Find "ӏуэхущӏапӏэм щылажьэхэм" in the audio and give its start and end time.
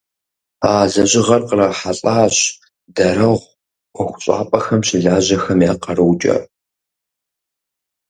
3.95-5.59